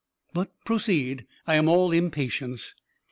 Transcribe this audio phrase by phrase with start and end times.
[0.33, 2.73] "But proceed I am all impatience."